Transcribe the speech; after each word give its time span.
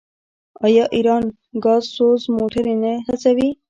آیا 0.65 0.83
ایران 0.95 1.23
ګازسوز 1.63 2.21
موټرې 2.37 2.75
نه 2.83 2.93
هڅوي؟ 3.07 3.49